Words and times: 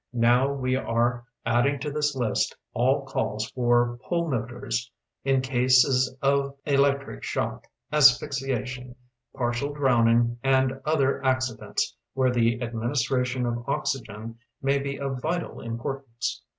Now 0.13 0.51
we 0.51 0.75
are 0.75 1.25
adding 1.45 1.77
to 1.81 1.91
this 1.91 2.15
list 2.15 2.57
all 2.73 3.05
calls 3.05 3.51
for 3.51 3.99
pulmotors 4.09 4.89
in 5.23 5.41
cases 5.41 6.11
of 6.23 6.55
electric 6.65 7.21
shock, 7.21 7.65
asphyxiation, 7.91 8.95
partial 9.35 9.71
drowning 9.75 10.39
and 10.41 10.81
other 10.85 11.23
accidents 11.23 11.95
where 12.15 12.31
the 12.31 12.63
administration 12.63 13.45
of 13.45 13.63
oxygen 13.69 14.39
may 14.59 14.79
be 14.79 14.99
of 14.99 15.21
vital 15.21 15.59
Importance. 15.61 16.41